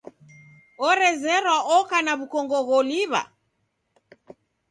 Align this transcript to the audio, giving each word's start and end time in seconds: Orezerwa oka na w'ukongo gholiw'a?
Orezerwa 0.87 1.55
oka 1.77 1.97
na 2.05 2.13
w'ukongo 2.17 2.59
gholiw'a? 2.67 3.21